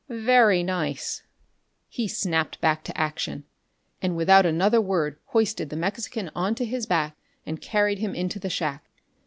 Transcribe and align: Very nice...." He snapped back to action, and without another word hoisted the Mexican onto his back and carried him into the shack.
Very 0.09 0.63
nice...." 0.63 1.21
He 1.87 2.07
snapped 2.07 2.59
back 2.59 2.83
to 2.85 2.97
action, 2.99 3.43
and 4.01 4.15
without 4.17 4.47
another 4.47 4.81
word 4.81 5.19
hoisted 5.25 5.69
the 5.69 5.75
Mexican 5.75 6.31
onto 6.33 6.65
his 6.65 6.87
back 6.87 7.15
and 7.45 7.61
carried 7.61 7.99
him 7.99 8.15
into 8.15 8.39
the 8.39 8.49
shack. 8.49 8.83